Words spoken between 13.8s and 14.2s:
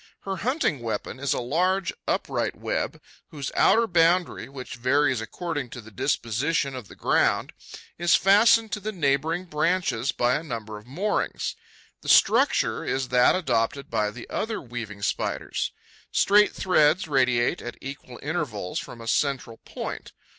by